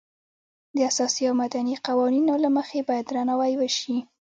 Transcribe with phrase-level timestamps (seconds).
[0.75, 3.97] د اساسي او مدني قوانینو له مخې باید درناوی وشي.